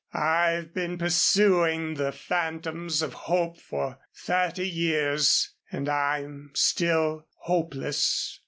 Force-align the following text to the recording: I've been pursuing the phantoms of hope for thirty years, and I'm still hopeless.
I've 0.13 0.73
been 0.73 0.97
pursuing 0.97 1.93
the 1.93 2.11
phantoms 2.11 3.03
of 3.03 3.13
hope 3.13 3.59
for 3.61 3.99
thirty 4.15 4.67
years, 4.67 5.53
and 5.71 5.87
I'm 5.87 6.49
still 6.55 7.27
hopeless. 7.41 8.39